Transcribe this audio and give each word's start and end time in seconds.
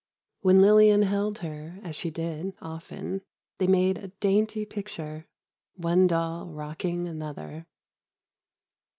When 0.39 0.63
Lillian 0.63 1.03
held 1.03 1.37
her, 1.45 1.77
as 1.83 1.95
she 1.95 2.09
did, 2.09 2.53
often, 2.59 3.21
they 3.59 3.67
made 3.67 3.99
a 3.99 4.07
dainty 4.07 4.65
picture: 4.65 5.27
one 5.75 6.07
doll 6.07 6.47
rocking 6.47 7.07
another. 7.07 7.67